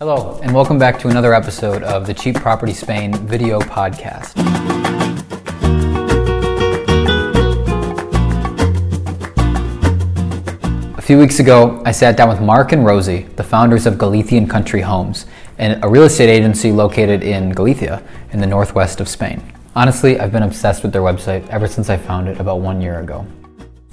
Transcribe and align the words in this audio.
Hello, 0.00 0.40
and 0.42 0.52
welcome 0.52 0.76
back 0.76 0.98
to 0.98 1.08
another 1.08 1.32
episode 1.32 1.84
of 1.84 2.04
the 2.04 2.12
Cheap 2.12 2.34
Property 2.34 2.72
Spain 2.72 3.14
video 3.28 3.60
podcast. 3.60 4.34
A 10.98 11.00
few 11.00 11.16
weeks 11.16 11.38
ago, 11.38 11.80
I 11.86 11.92
sat 11.92 12.16
down 12.16 12.28
with 12.28 12.40
Mark 12.40 12.72
and 12.72 12.84
Rosi, 12.84 13.32
the 13.36 13.44
founders 13.44 13.86
of 13.86 13.96
Galician 13.96 14.48
Country 14.48 14.80
Homes, 14.80 15.26
and 15.58 15.82
a 15.84 15.88
real 15.88 16.02
estate 16.02 16.28
agency 16.28 16.72
located 16.72 17.22
in 17.22 17.52
Galicia, 17.52 18.02
in 18.32 18.40
the 18.40 18.48
northwest 18.48 19.00
of 19.00 19.08
Spain. 19.08 19.40
Honestly, 19.76 20.18
I've 20.18 20.32
been 20.32 20.42
obsessed 20.42 20.82
with 20.82 20.92
their 20.92 21.02
website 21.02 21.48
ever 21.50 21.68
since 21.68 21.88
I 21.88 21.98
found 21.98 22.26
it 22.26 22.40
about 22.40 22.58
one 22.58 22.80
year 22.80 22.98
ago. 22.98 23.24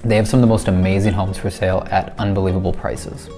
They 0.04 0.16
have 0.16 0.28
some 0.28 0.40
of 0.40 0.42
the 0.42 0.52
most 0.52 0.68
amazing 0.68 1.14
homes 1.14 1.38
for 1.38 1.52
sale 1.52 1.88
at 1.92 2.18
unbelievable 2.18 2.74
prices. 2.74 3.30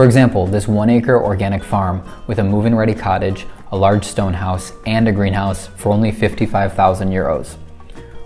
For 0.00 0.06
example, 0.06 0.46
this 0.46 0.66
one 0.66 0.88
acre 0.88 1.22
organic 1.22 1.62
farm 1.62 2.02
with 2.26 2.38
a 2.38 2.42
move 2.42 2.64
in 2.64 2.74
ready 2.74 2.94
cottage, 2.94 3.46
a 3.70 3.76
large 3.76 4.02
stone 4.02 4.32
house, 4.32 4.72
and 4.86 5.06
a 5.06 5.12
greenhouse 5.12 5.66
for 5.76 5.92
only 5.92 6.10
55,000 6.10 7.10
euros. 7.10 7.56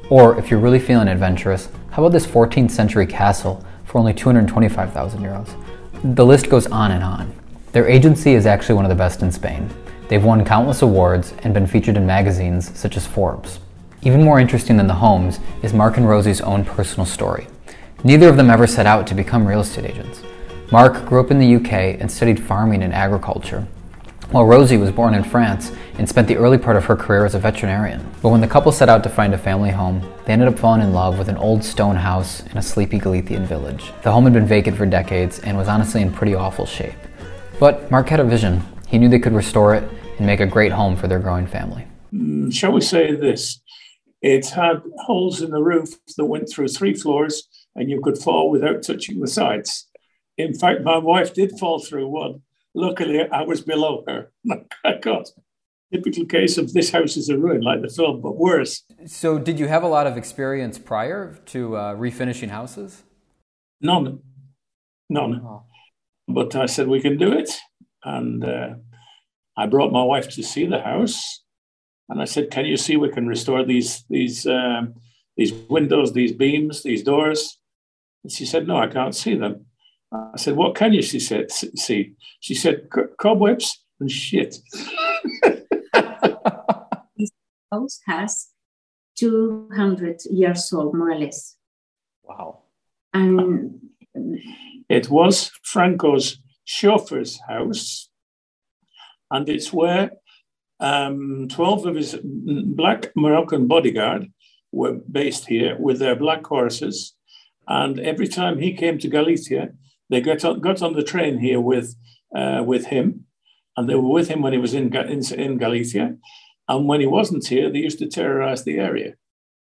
Or 0.08 0.38
if 0.38 0.52
you're 0.52 0.60
really 0.60 0.78
feeling 0.78 1.08
adventurous, 1.08 1.68
how 1.90 2.04
about 2.04 2.12
this 2.12 2.28
14th 2.28 2.70
century 2.70 3.08
castle 3.08 3.66
for 3.86 3.98
only 3.98 4.14
225,000 4.14 5.20
euros? 5.20 6.14
The 6.14 6.24
list 6.24 6.48
goes 6.48 6.68
on 6.68 6.92
and 6.92 7.02
on. 7.02 7.34
Their 7.72 7.88
agency 7.88 8.34
is 8.34 8.46
actually 8.46 8.76
one 8.76 8.84
of 8.84 8.88
the 8.88 8.94
best 8.94 9.22
in 9.22 9.32
Spain. 9.32 9.68
They've 10.06 10.24
won 10.24 10.44
countless 10.44 10.82
awards 10.82 11.34
and 11.42 11.52
been 11.52 11.66
featured 11.66 11.96
in 11.96 12.06
magazines 12.06 12.70
such 12.78 12.96
as 12.96 13.04
Forbes. 13.04 13.58
Even 14.02 14.22
more 14.22 14.38
interesting 14.38 14.76
than 14.76 14.86
the 14.86 14.94
homes 14.94 15.40
is 15.64 15.74
Mark 15.74 15.96
and 15.96 16.06
Rosi's 16.06 16.40
own 16.40 16.64
personal 16.64 17.04
story. 17.04 17.48
Neither 18.04 18.28
of 18.28 18.36
them 18.36 18.50
ever 18.50 18.68
set 18.68 18.86
out 18.86 19.08
to 19.08 19.14
become 19.16 19.44
real 19.44 19.62
estate 19.62 19.86
agents. 19.86 20.22
Mark 20.72 21.04
grew 21.04 21.20
up 21.20 21.30
in 21.30 21.38
the 21.38 21.56
UK 21.56 22.00
and 22.00 22.10
studied 22.10 22.42
farming 22.42 22.82
and 22.82 22.94
agriculture, 22.94 23.66
while 24.30 24.44
Rosi 24.44 24.80
was 24.80 24.90
born 24.90 25.14
in 25.14 25.22
France 25.22 25.70
and 25.98 26.08
spent 26.08 26.26
the 26.26 26.36
early 26.36 26.56
part 26.56 26.76
of 26.76 26.86
her 26.86 26.96
career 26.96 27.26
as 27.26 27.34
a 27.34 27.38
veterinarian. 27.38 28.04
But 28.22 28.30
when 28.30 28.40
the 28.40 28.48
couple 28.48 28.72
set 28.72 28.88
out 28.88 29.02
to 29.04 29.10
find 29.10 29.34
a 29.34 29.38
family 29.38 29.70
home, 29.70 30.00
they 30.24 30.32
ended 30.32 30.48
up 30.48 30.58
falling 30.58 30.80
in 30.80 30.92
love 30.92 31.18
with 31.18 31.28
an 31.28 31.36
old 31.36 31.62
stone 31.62 31.96
house 31.96 32.40
in 32.46 32.56
a 32.56 32.62
sleepy 32.62 32.98
Galician 32.98 33.44
village. 33.44 33.92
The 34.02 34.10
home 34.10 34.24
had 34.24 34.32
been 34.32 34.46
vacant 34.46 34.76
for 34.76 34.86
decades 34.86 35.38
and 35.40 35.56
was 35.56 35.68
honestly 35.68 36.00
in 36.00 36.10
pretty 36.10 36.34
awful 36.34 36.66
shape. 36.66 36.94
But 37.60 37.90
Mark 37.90 38.08
had 38.08 38.20
a 38.20 38.24
vision. 38.24 38.62
He 38.88 38.98
knew 38.98 39.08
they 39.08 39.18
could 39.18 39.34
restore 39.34 39.74
it 39.74 39.84
and 40.16 40.26
make 40.26 40.40
a 40.40 40.46
great 40.46 40.72
home 40.72 40.96
for 40.96 41.08
their 41.08 41.18
growing 41.18 41.46
family. 41.46 41.86
Mm, 42.12 42.52
shall 42.52 42.72
we 42.72 42.80
say 42.80 43.14
this? 43.14 43.60
It 44.22 44.46
had 44.46 44.82
holes 45.00 45.42
in 45.42 45.50
the 45.50 45.62
roof 45.62 45.90
that 46.16 46.24
went 46.24 46.48
through 46.48 46.68
three 46.68 46.94
floors, 46.94 47.46
and 47.76 47.90
you 47.90 48.00
could 48.00 48.16
fall 48.16 48.50
without 48.50 48.82
touching 48.82 49.20
the 49.20 49.28
sides. 49.28 49.88
In 50.36 50.54
fact, 50.54 50.82
my 50.82 50.98
wife 50.98 51.32
did 51.34 51.58
fall 51.58 51.78
through 51.78 52.08
one. 52.08 52.42
Luckily, 52.74 53.20
I 53.30 53.42
was 53.42 53.60
below 53.60 54.04
her. 54.08 54.32
I 54.84 54.94
got 54.94 55.30
typical 55.92 56.26
case 56.26 56.58
of 56.58 56.72
this 56.72 56.90
house 56.90 57.16
is 57.16 57.28
a 57.28 57.38
ruin, 57.38 57.60
like 57.60 57.82
the 57.82 57.88
film, 57.88 58.20
but 58.20 58.36
worse. 58.36 58.82
So, 59.06 59.38
did 59.38 59.60
you 59.60 59.68
have 59.68 59.84
a 59.84 59.88
lot 59.88 60.06
of 60.06 60.16
experience 60.16 60.78
prior 60.78 61.38
to 61.46 61.76
uh, 61.76 61.94
refinishing 61.94 62.48
houses? 62.48 63.04
None, 63.80 64.20
none. 65.08 65.40
Oh. 65.44 65.62
But 66.26 66.56
I 66.56 66.66
said 66.66 66.88
we 66.88 67.00
can 67.00 67.16
do 67.16 67.32
it, 67.32 67.50
and 68.02 68.44
uh, 68.44 68.70
I 69.56 69.66
brought 69.66 69.92
my 69.92 70.02
wife 70.02 70.28
to 70.30 70.42
see 70.42 70.66
the 70.66 70.80
house 70.80 71.44
and 72.08 72.20
I 72.20 72.24
said, 72.24 72.50
"Can 72.50 72.66
you 72.66 72.76
see 72.76 72.96
we 72.96 73.10
can 73.10 73.26
restore 73.26 73.64
these 73.64 74.04
these 74.10 74.46
um, 74.46 74.94
these 75.36 75.52
windows, 75.68 76.12
these 76.12 76.32
beams, 76.32 76.82
these 76.82 77.02
doors?" 77.02 77.58
And 78.22 78.32
she 78.32 78.44
said, 78.44 78.66
"No, 78.66 78.76
I 78.76 78.88
can't 78.88 79.14
see 79.14 79.34
them." 79.34 79.66
I 80.14 80.36
said, 80.36 80.56
"What 80.56 80.74
can 80.74 80.92
you?" 80.92 81.02
She 81.02 81.20
said, 81.20 81.50
"See." 81.50 82.14
She 82.40 82.54
said, 82.54 82.88
"Cobwebs 83.18 83.84
and 84.00 84.10
shit." 84.10 84.58
this 87.16 87.32
house 87.72 88.00
has 88.06 88.48
two 89.16 89.68
hundred 89.74 90.20
years 90.30 90.72
old, 90.72 90.94
more 90.94 91.10
or 91.10 91.18
less. 91.18 91.56
Wow! 92.22 92.62
And 93.12 93.80
it 94.88 95.10
was 95.10 95.50
Franco's 95.62 96.38
chauffeur's 96.64 97.40
house, 97.48 98.08
and 99.30 99.48
it's 99.48 99.72
where 99.72 100.10
um, 100.80 101.48
12 101.48 101.86
of 101.86 101.94
his 101.94 102.16
black 102.22 103.10
Moroccan 103.16 103.66
bodyguard 103.66 104.30
were 104.72 104.94
based 105.10 105.46
here 105.46 105.76
with 105.78 105.98
their 105.98 106.16
black 106.16 106.44
horses. 106.46 107.14
And 107.66 107.98
every 108.00 108.28
time 108.28 108.58
he 108.58 108.74
came 108.74 108.98
to 108.98 109.08
Galicia, 109.08 109.70
they 110.10 110.20
got 110.20 110.44
on, 110.44 110.60
got 110.60 110.82
on 110.82 110.94
the 110.94 111.02
train 111.02 111.38
here 111.38 111.60
with, 111.60 111.94
uh, 112.36 112.62
with 112.66 112.86
him. 112.86 113.26
And 113.76 113.88
they 113.88 113.94
were 113.94 114.08
with 114.08 114.28
him 114.28 114.42
when 114.42 114.52
he 114.52 114.58
was 114.58 114.74
in, 114.74 114.94
in, 114.94 115.22
in 115.34 115.58
Galicia. 115.58 116.16
And 116.68 116.86
when 116.88 117.00
he 117.00 117.06
wasn't 117.06 117.46
here, 117.46 117.70
they 117.70 117.80
used 117.80 117.98
to 117.98 118.06
terrorize 118.08 118.64
the 118.64 118.78
area. 118.78 119.14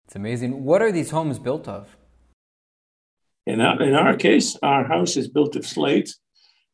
It's 0.06 0.16
amazing. 0.16 0.64
What 0.64 0.82
are 0.82 0.92
these 0.92 1.10
homes 1.10 1.40
built 1.40 1.68
of? 1.68 1.98
In 3.46 3.60
our, 3.60 3.82
in 3.82 3.94
our 3.94 4.16
case, 4.16 4.58
our 4.62 4.86
house 4.86 5.18
is 5.18 5.28
built 5.28 5.56
of 5.56 5.66
slate 5.66 6.16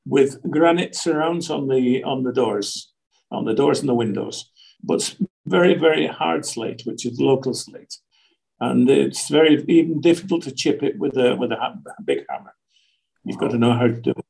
with 0.06 0.41
granite 0.50 0.96
surrounds 0.96 1.50
on 1.50 1.68
the 1.68 2.03
on 2.03 2.24
the 2.24 2.31
doors 2.31 2.91
on 3.31 3.46
the 3.46 3.53
doors 3.53 3.79
and 3.79 3.90
the 3.90 3.94
windows, 3.94 4.52
but 4.84 5.16
very, 5.46 5.75
very 5.75 6.08
hard 6.08 6.46
slate, 6.46 6.81
which 6.85 7.06
is 7.06 7.19
local 7.19 7.53
slate. 7.53 7.96
And 8.59 8.90
it's 8.90 9.29
very 9.29 9.63
even 9.68 10.02
difficult 10.02 10.44
to 10.44 10.52
chip 10.52 10.84
it 10.84 10.97
with 11.00 11.16
a 11.18 11.35
with 11.35 11.52
a 11.52 11.81
big 12.03 12.25
hammer. 12.29 12.53
You've 13.24 13.38
got 13.38 13.52
to 13.52 13.57
know 13.57 13.74
how 13.74 13.88
to 13.88 14.02
do 14.02 14.12
it. 14.12 14.25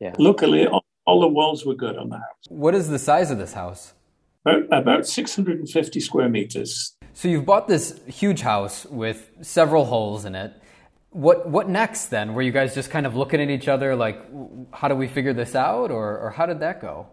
Yeah. 0.00 0.14
Luckily, 0.18 0.66
all, 0.66 0.84
all 1.06 1.20
the 1.20 1.28
walls 1.28 1.64
were 1.64 1.74
good 1.74 1.96
on 1.96 2.08
the 2.08 2.16
house. 2.16 2.44
What 2.48 2.74
is 2.74 2.88
the 2.88 2.98
size 2.98 3.30
of 3.30 3.38
this 3.38 3.52
house? 3.52 3.94
About, 4.44 4.72
about 4.72 5.06
650 5.06 6.00
square 6.00 6.28
meters. 6.28 6.96
So 7.12 7.28
you've 7.28 7.44
bought 7.44 7.68
this 7.68 8.00
huge 8.06 8.40
house 8.40 8.86
with 8.86 9.30
several 9.42 9.84
holes 9.84 10.24
in 10.24 10.34
it. 10.34 10.54
What 11.10 11.48
what 11.48 11.68
next 11.68 12.06
then? 12.06 12.34
Were 12.34 12.42
you 12.42 12.52
guys 12.52 12.72
just 12.74 12.90
kind 12.90 13.04
of 13.04 13.16
looking 13.16 13.40
at 13.40 13.50
each 13.50 13.66
other 13.66 13.96
like, 13.96 14.22
how 14.72 14.86
do 14.86 14.94
we 14.94 15.08
figure 15.08 15.32
this 15.32 15.56
out, 15.56 15.90
or 15.90 16.16
or 16.18 16.30
how 16.30 16.46
did 16.46 16.60
that 16.60 16.80
go? 16.80 17.08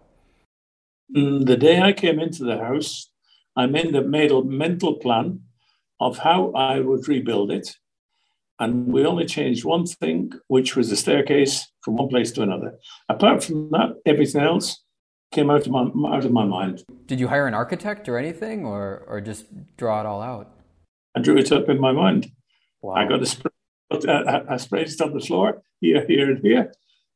Mm, 1.16 1.46
the 1.48 1.58
day 1.58 1.82
I 1.82 1.94
came 1.94 2.20
into 2.20 2.44
the 2.44 2.60
house, 2.60 3.10
I 3.56 3.66
made 3.66 3.96
a 3.96 4.04
mental 4.04 4.94
plan 4.96 5.42
of 6.00 6.20
how 6.20 6.52
I 6.52 6.80
would 6.80 7.08
rebuild 7.08 7.52
it. 7.52 7.76
And 8.60 8.88
we 8.88 9.06
only 9.06 9.26
changed 9.26 9.66
one 9.66 9.86
thing, 9.86 10.32
which 10.48 10.76
was 10.76 10.90
the 10.90 10.96
staircase 10.96 11.72
from 11.82 11.96
one 11.98 12.10
place 12.10 12.32
to 12.32 12.42
another. 12.42 12.78
Apart 13.08 13.44
from 13.44 13.70
that, 13.72 13.96
everything 14.06 14.42
else 14.42 14.84
came 15.32 15.50
out 15.50 15.68
of 15.68 15.72
my, 15.72 16.16
out 16.16 16.26
of 16.26 16.32
my 16.32 16.46
mind. 16.46 16.84
Did 17.06 17.20
you 17.20 17.28
hire 17.28 17.48
an 17.48 17.54
architect 17.54 18.10
or 18.10 18.18
anything, 18.18 18.66
or, 18.66 19.04
or 19.08 19.22
just 19.22 19.46
draw 19.78 20.00
it 20.00 20.06
all 20.06 20.22
out? 20.22 20.52
I 21.16 21.22
drew 21.22 21.38
it 21.38 21.52
up 21.52 21.70
in 21.70 21.80
my 21.80 21.92
mind. 21.92 22.32
Wow. 22.82 22.96
I 22.96 23.08
got 23.08 23.22
a 23.22 23.26
spray, 23.26 23.52
I 23.92 24.58
sprayed 24.58 24.88
it 24.88 25.02
on 25.02 25.14
the 25.14 25.20
floor, 25.20 25.62
here, 25.80 26.06
here, 26.08 26.32
and 26.32 26.40
here. 26.40 26.72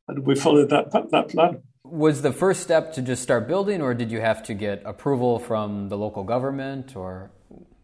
And 0.08 0.26
we 0.26 0.36
followed 0.36 0.70
that, 0.70 0.92
that 0.92 1.30
plan 1.30 1.62
was 1.92 2.22
the 2.22 2.32
first 2.32 2.62
step 2.62 2.94
to 2.94 3.02
just 3.02 3.22
start 3.22 3.48
building, 3.48 3.82
or 3.82 3.94
did 3.94 4.10
you 4.10 4.22
have 4.22 4.42
to 4.44 4.54
get 4.54 4.82
approval 4.86 5.40
from 5.40 5.90
the 5.90 5.98
local 5.98 6.24
government? 6.24 6.96
Or 6.96 7.32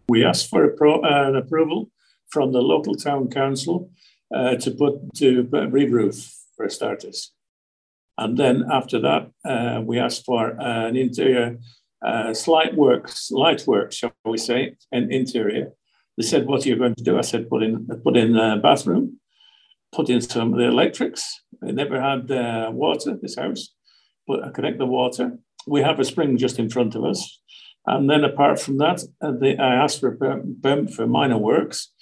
we 0.07 0.23
asked 0.23 0.49
for 0.49 0.69
pro, 0.69 1.01
uh, 1.01 1.27
an 1.27 1.35
approval 1.35 1.91
from 2.29 2.51
the 2.51 2.61
local 2.61 2.95
town 2.95 3.29
council 3.29 3.91
uh, 4.35 4.55
to 4.55 4.71
put 4.71 4.95
to 5.15 5.43
re-roof 5.69 6.33
for 6.55 6.69
starters, 6.69 7.31
and 8.17 8.37
then 8.37 8.65
after 8.71 8.99
that 8.99 9.31
uh, 9.45 9.81
we 9.81 9.99
asked 9.99 10.25
for 10.25 10.55
an 10.59 10.95
interior 10.95 11.57
uh, 12.05 12.33
slight 12.33 12.75
works, 12.75 13.31
light 13.31 13.65
work, 13.65 13.91
shall 13.91 14.13
we 14.25 14.37
say, 14.37 14.75
an 14.91 15.11
interior. 15.11 15.71
They 16.17 16.23
said, 16.23 16.45
"What 16.47 16.65
are 16.65 16.69
you 16.69 16.77
going 16.77 16.95
to 16.95 17.03
do?" 17.03 17.17
I 17.17 17.21
said, 17.21 17.49
"Put 17.49 17.63
in 17.63 17.87
put 18.03 18.17
in 18.17 18.35
a 18.37 18.57
bathroom." 18.57 19.19
Put 19.95 20.09
in 20.09 20.19
some 20.19 20.51
of 20.51 20.59
the 20.59 20.65
electrics. 20.65 21.23
They 21.61 21.71
never 21.71 22.01
had 22.01 22.29
uh, 22.29 22.71
water, 22.73 23.17
this 23.21 23.37
house 23.37 23.69
but 24.27 24.53
connect 24.53 24.77
the 24.77 24.85
water. 24.85 25.37
We 25.65 25.81
have 25.81 25.99
a 25.99 26.05
spring 26.05 26.37
just 26.37 26.59
in 26.59 26.69
front 26.69 26.95
of 26.95 27.03
us. 27.03 27.41
And 27.85 28.09
then 28.09 28.25
apart 28.25 28.59
from 28.59 28.77
that, 28.79 29.01
uh, 29.21 29.31
they, 29.31 29.57
I 29.57 29.75
asked 29.75 30.01
for 30.01 30.09
a 30.09 30.17
permit 30.61 30.93
for 30.93 31.07
minor 31.07 31.37
works, 31.37 31.93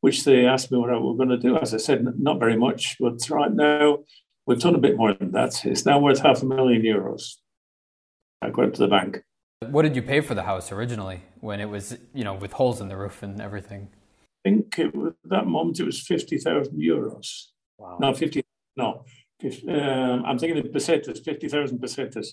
which 0.00 0.24
they 0.24 0.46
asked 0.46 0.72
me 0.72 0.78
what 0.78 0.90
I 0.90 0.96
was 0.96 1.16
going 1.16 1.28
to 1.28 1.38
do. 1.38 1.56
As 1.56 1.74
I 1.74 1.78
said, 1.78 2.06
not 2.18 2.38
very 2.38 2.56
much, 2.56 2.96
but 2.98 3.18
right 3.30 3.52
now 3.52 3.98
we've 4.46 4.60
done 4.60 4.74
a 4.74 4.78
bit 4.78 4.96
more 4.96 5.14
than 5.14 5.32
that. 5.32 5.64
It's 5.64 5.86
now 5.86 5.98
worth 5.98 6.20
half 6.20 6.42
a 6.42 6.46
million 6.46 6.82
euros. 6.82 7.36
I 8.42 8.50
go 8.50 8.68
to 8.68 8.80
the 8.80 8.88
bank. 8.88 9.22
What 9.68 9.82
did 9.82 9.94
you 9.94 10.02
pay 10.02 10.20
for 10.22 10.34
the 10.34 10.44
house 10.44 10.72
originally 10.72 11.22
when 11.40 11.60
it 11.60 11.68
was, 11.68 11.98
you 12.14 12.24
know, 12.24 12.34
with 12.34 12.52
holes 12.52 12.80
in 12.80 12.88
the 12.88 12.96
roof 12.96 13.22
and 13.22 13.40
everything? 13.40 13.88
I 14.44 14.50
think 14.50 14.78
it 14.78 14.94
was, 14.94 15.12
that 15.24 15.46
moment 15.46 15.80
it 15.80 15.84
was 15.84 16.00
50,000 16.00 16.80
euros. 16.80 17.48
Wow. 17.76 17.98
No, 18.00 18.14
50, 18.14 18.42
no, 18.76 19.04
if, 19.40 19.62
um, 19.68 20.24
I'm 20.24 20.38
thinking 20.38 20.64
in 20.64 20.72
pesetas, 20.72 21.22
50,000 21.22 21.78
pesetas. 21.78 22.28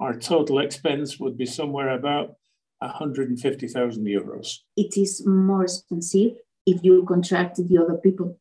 Our 0.00 0.18
total 0.18 0.60
expense 0.60 1.20
would 1.20 1.36
be 1.36 1.46
somewhere 1.46 1.90
about 1.90 2.36
150,000 2.78 4.04
euros. 4.06 4.58
It 4.76 4.96
is 4.96 5.26
more 5.26 5.64
expensive 5.64 6.32
if 6.66 6.82
you 6.82 7.04
contracted 7.06 7.68
the 7.68 7.78
other 7.78 7.94
people. 7.94 8.38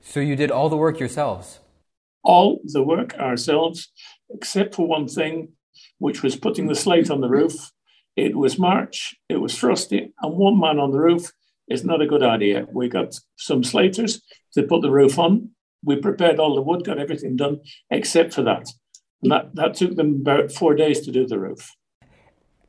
So 0.00 0.20
you 0.20 0.36
did 0.36 0.50
all 0.50 0.68
the 0.68 0.76
work 0.76 0.98
yourselves? 0.98 1.60
all 2.22 2.60
the 2.64 2.82
work 2.82 3.14
ourselves, 3.14 3.90
except 4.30 4.74
for 4.74 4.86
one 4.86 5.08
thing, 5.08 5.52
which 5.98 6.22
was 6.22 6.36
putting 6.36 6.66
the 6.66 6.74
slate 6.74 7.10
on 7.10 7.20
the 7.20 7.28
roof. 7.28 7.70
It 8.16 8.36
was 8.36 8.58
March, 8.58 9.14
it 9.28 9.38
was 9.38 9.56
frosty, 9.56 10.12
and 10.20 10.36
one 10.36 10.60
man 10.60 10.78
on 10.78 10.92
the 10.92 11.00
roof 11.00 11.32
is 11.68 11.84
not 11.84 12.02
a 12.02 12.06
good 12.06 12.22
idea. 12.22 12.66
We 12.72 12.88
got 12.88 13.18
some 13.36 13.64
slaters 13.64 14.20
to 14.54 14.62
put 14.62 14.82
the 14.82 14.90
roof 14.90 15.18
on. 15.18 15.50
We 15.84 15.96
prepared 15.96 16.38
all 16.38 16.54
the 16.54 16.62
wood, 16.62 16.84
got 16.84 16.98
everything 16.98 17.36
done 17.36 17.60
except 17.90 18.34
for 18.34 18.42
that. 18.42 18.68
And 19.22 19.32
that, 19.32 19.54
that 19.54 19.74
took 19.74 19.96
them 19.96 20.20
about 20.20 20.52
four 20.52 20.74
days 20.74 21.00
to 21.00 21.12
do 21.12 21.26
the 21.26 21.38
roof. 21.38 21.70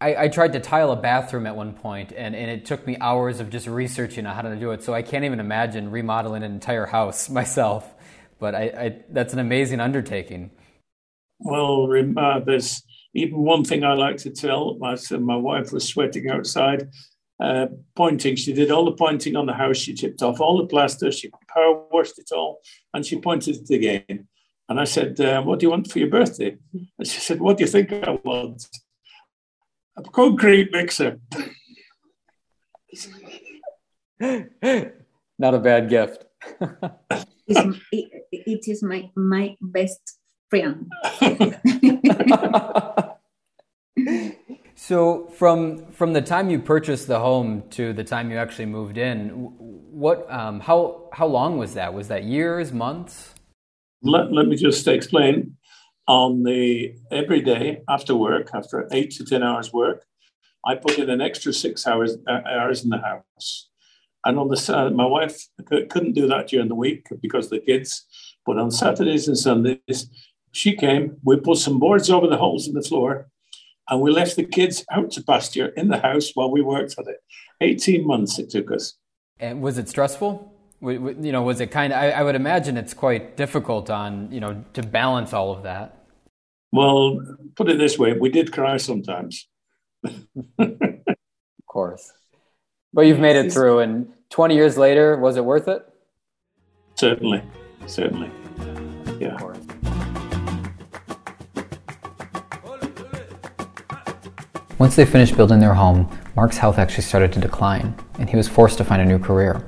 I, 0.03 0.23
I, 0.23 0.27
tried 0.27 0.51
to 0.53 0.59
tile 0.59 0.91
a 0.91 0.97
bathroom 0.97 1.47
at 1.47 1.55
one 1.55 1.73
point, 1.73 2.11
and, 2.11 2.35
and 2.35 2.51
it 2.51 2.65
took 2.65 2.85
me 2.85 2.97
hours 2.99 3.39
of 3.39 3.49
just 3.49 3.67
researching 3.67 4.25
how 4.25 4.41
to 4.41 4.55
do 4.57 4.71
it. 4.71 4.83
So 4.83 4.93
I 4.93 5.01
can't 5.01 5.23
even 5.23 5.39
imagine 5.39 5.91
remodeling 5.91 6.43
an 6.43 6.51
entire 6.51 6.85
house 6.85 7.29
myself. 7.39 7.89
But 8.37 8.53
I, 8.53 8.63
I 8.63 8.97
that's 9.09 9.31
an 9.31 9.39
amazing 9.39 9.79
undertaking. 9.79 10.51
Well, 11.39 11.89
uh, 12.17 12.39
there's 12.39 12.83
even 13.13 13.39
one 13.39 13.63
thing 13.63 13.85
I 13.85 13.93
like 13.93 14.17
to 14.17 14.29
tell. 14.29 14.77
My, 14.77 14.97
my 15.11 15.37
wife 15.37 15.71
was 15.71 15.87
sweating 15.87 16.29
outside, 16.29 16.89
uh, 17.39 17.67
pointing. 17.95 18.35
She 18.35 18.51
did 18.51 18.71
all 18.71 18.83
the 18.83 18.91
pointing 18.91 19.37
on 19.37 19.45
the 19.45 19.53
house. 19.53 19.77
She 19.77 19.93
chipped 19.93 20.21
off 20.21 20.41
all 20.41 20.57
the 20.57 20.67
plaster. 20.67 21.11
She 21.13 21.29
power 21.47 21.81
washed 21.91 22.19
it 22.19 22.31
all, 22.33 22.59
and 22.93 23.05
she 23.05 23.21
pointed 23.21 23.55
it 23.55 23.73
again. 23.73 24.27
And 24.67 24.81
I 24.81 24.83
said, 24.83 25.21
uh, 25.21 25.41
"What 25.43 25.59
do 25.59 25.65
you 25.65 25.69
want 25.69 25.89
for 25.89 25.99
your 25.99 26.09
birthday?" 26.09 26.57
And 26.73 27.07
she 27.07 27.21
said, 27.21 27.39
"What 27.39 27.57
do 27.57 27.63
you 27.63 27.69
think 27.69 27.93
I 27.93 28.19
want?" 28.25 28.67
A 29.95 30.03
concrete 30.03 30.71
mixer. 30.71 31.19
Not 35.39 35.53
a 35.53 35.59
bad 35.59 35.89
gift. 35.89 36.25
it's, 37.47 37.77
it, 37.91 38.27
it 38.31 38.67
is 38.67 38.83
my 38.83 39.09
my 39.15 39.55
best 39.61 40.19
friend. 40.49 40.91
so 44.75 45.27
from 45.27 45.91
from 45.91 46.13
the 46.13 46.21
time 46.21 46.49
you 46.49 46.59
purchased 46.59 47.07
the 47.07 47.19
home 47.19 47.63
to 47.71 47.93
the 47.93 48.03
time 48.03 48.31
you 48.31 48.37
actually 48.37 48.67
moved 48.67 48.97
in, 48.97 49.29
what 49.29 50.31
um, 50.31 50.59
how 50.59 51.09
how 51.13 51.27
long 51.27 51.57
was 51.57 51.73
that? 51.73 51.93
Was 51.93 52.07
that 52.07 52.23
years, 52.23 52.71
months? 52.71 53.33
Let, 54.01 54.33
let 54.33 54.47
me 54.47 54.57
just 54.57 54.87
explain. 54.87 55.55
On 56.07 56.43
the 56.43 56.95
every 57.11 57.41
day 57.41 57.81
after 57.87 58.13
work, 58.13 58.49
after 58.53 58.87
eight 58.91 59.11
to 59.11 59.25
ten 59.25 59.41
hours 59.41 59.71
work, 59.71 60.03
I 60.65 60.75
put 60.75 60.99
in 60.99 61.09
an 61.09 61.21
extra 61.21 61.53
six 61.53 61.87
hours 61.87 62.17
uh, 62.27 62.41
hours 62.45 62.83
in 62.83 62.89
the 62.89 62.97
house. 62.97 63.69
And 64.25 64.37
on 64.37 64.49
the 64.49 64.77
uh, 64.77 64.89
my 64.89 65.05
wife 65.05 65.47
couldn't 65.65 66.13
do 66.13 66.27
that 66.27 66.47
during 66.47 66.67
the 66.67 66.75
week 66.75 67.07
because 67.21 67.49
the 67.49 67.59
kids. 67.59 68.05
But 68.45 68.57
on 68.57 68.71
Saturdays 68.71 69.29
and 69.29 69.37
Sundays, 69.37 70.09
she 70.51 70.75
came. 70.75 71.17
We 71.23 71.37
put 71.37 71.57
some 71.57 71.79
boards 71.79 72.09
over 72.09 72.27
the 72.27 72.37
holes 72.37 72.67
in 72.67 72.73
the 72.73 72.81
floor, 72.81 73.29
and 73.89 74.01
we 74.01 74.11
left 74.11 74.35
the 74.35 74.43
kids 74.43 74.85
out 74.91 75.11
to 75.11 75.23
pasture 75.23 75.67
in 75.67 75.87
the 75.87 75.99
house 75.99 76.31
while 76.33 76.51
we 76.51 76.61
worked 76.61 76.95
on 76.97 77.07
it. 77.07 77.17
Eighteen 77.61 78.05
months 78.05 78.39
it 78.39 78.49
took 78.49 78.71
us. 78.71 78.93
And 79.39 79.61
was 79.61 79.77
it 79.77 79.87
stressful? 79.87 80.52
You 80.83 81.31
know, 81.31 81.43
was 81.43 81.61
it 81.61 81.67
kind 81.71 81.93
of? 81.93 81.99
I, 81.99 82.11
I 82.11 82.23
would 82.23 82.35
imagine 82.35 82.75
it's 82.75 82.93
quite 82.93 83.37
difficult 83.37 83.89
on 83.89 84.31
you 84.31 84.41
know 84.41 84.63
to 84.73 84.83
balance 84.83 85.31
all 85.31 85.53
of 85.53 85.63
that. 85.63 86.05
Well, 86.73 87.19
put 87.55 87.69
it 87.69 87.77
this 87.77 87.97
way: 87.97 88.13
we 88.13 88.29
did 88.29 88.51
cry 88.51 88.77
sometimes. 88.77 89.47
of 90.59 90.67
course. 91.67 92.11
But 92.93 93.07
you've 93.07 93.19
made 93.19 93.37
it 93.37 93.51
through, 93.51 93.79
and 93.79 94.11
20 94.29 94.55
years 94.55 94.77
later, 94.77 95.17
was 95.17 95.37
it 95.37 95.45
worth 95.45 95.67
it? 95.67 95.83
Certainly, 96.95 97.41
certainly. 97.87 98.29
Yeah. 99.19 99.37
Once 104.77 104.95
they 104.95 105.05
finished 105.05 105.37
building 105.37 105.59
their 105.59 105.73
home, 105.73 106.09
Mark's 106.35 106.57
health 106.57 106.77
actually 106.77 107.03
started 107.03 107.31
to 107.31 107.39
decline, 107.39 107.95
and 108.19 108.29
he 108.29 108.35
was 108.35 108.47
forced 108.47 108.77
to 108.77 108.83
find 108.83 109.01
a 109.01 109.05
new 109.05 109.17
career. 109.17 109.65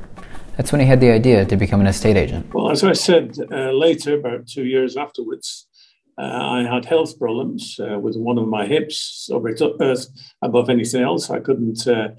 That's 0.57 0.71
when 0.71 0.81
he 0.81 0.87
had 0.87 1.01
the 1.01 1.11
idea 1.11 1.45
to 1.45 1.57
become 1.57 1.81
an 1.81 1.87
estate 1.87 2.15
agent. 2.15 2.53
Well, 2.53 2.71
as 2.71 2.83
I 2.83 2.93
said 2.93 3.37
uh, 3.51 3.71
later, 3.71 4.15
about 4.15 4.47
two 4.47 4.65
years 4.65 4.95
afterwards, 4.95 5.67
uh, 6.17 6.23
I 6.23 6.63
had 6.63 6.85
health 6.85 7.19
problems 7.19 7.77
uh, 7.79 7.99
with 7.99 8.15
one 8.15 8.37
of 8.37 8.47
my 8.47 8.65
hips 8.65 9.29
over 9.31 9.53
above 10.41 10.69
anything 10.69 11.01
else. 11.01 11.29
I 11.29 11.39
couldn't 11.39 11.85
uh, 11.87 12.09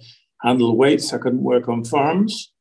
handle 0.42 0.76
weights. 0.76 1.12
I 1.12 1.18
couldn't 1.18 1.42
work 1.42 1.68
on 1.68 1.84
farms. 1.84 2.52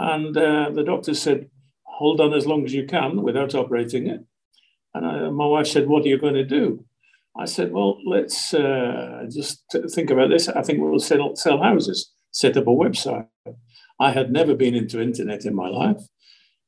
And 0.00 0.36
uh, 0.36 0.70
the 0.70 0.84
doctor 0.84 1.12
said, 1.12 1.50
hold 1.84 2.20
on 2.20 2.32
as 2.32 2.46
long 2.46 2.64
as 2.64 2.72
you 2.72 2.86
can 2.86 3.22
without 3.22 3.54
operating 3.54 4.06
it. 4.06 4.24
And 4.94 5.06
I, 5.06 5.28
my 5.28 5.46
wife 5.46 5.66
said, 5.66 5.88
what 5.88 6.04
are 6.04 6.08
you 6.08 6.18
going 6.18 6.34
to 6.34 6.44
do? 6.44 6.84
I 7.36 7.44
said, 7.44 7.72
well, 7.72 8.00
let's 8.06 8.54
uh, 8.54 9.26
just 9.30 9.62
think 9.90 10.10
about 10.10 10.30
this. 10.30 10.48
I 10.48 10.62
think 10.62 10.80
we'll 10.80 10.98
sell, 10.98 11.36
sell 11.36 11.62
houses, 11.62 12.10
set 12.30 12.56
up 12.56 12.66
a 12.66 12.70
website. 12.70 13.26
I 14.00 14.12
had 14.12 14.30
never 14.32 14.54
been 14.54 14.74
into 14.74 15.00
internet 15.00 15.44
in 15.44 15.54
my 15.54 15.68
life. 15.68 16.02